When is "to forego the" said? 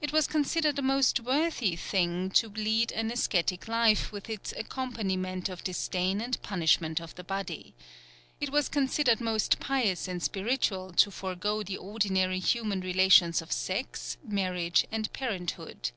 10.94-11.76